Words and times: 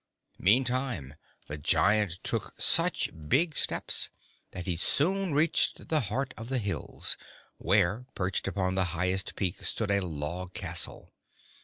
Meantime, 0.39 1.13
the 1.45 1.59
giant 1.59 2.13
took 2.23 2.59
such 2.59 3.11
big 3.29 3.55
steps 3.55 4.09
that 4.49 4.65
he 4.65 4.75
soon 4.75 5.31
reached 5.31 5.89
the 5.89 5.99
heart 5.99 6.33
of 6.37 6.49
the 6.49 6.57
hills, 6.57 7.17
where, 7.57 8.07
perched 8.15 8.47
upon 8.47 8.73
the 8.73 8.85
highest 8.97 9.35
peak, 9.35 9.63
stood 9.63 9.91
a 9.91 10.01
log 10.03 10.55
castle. 10.55 11.13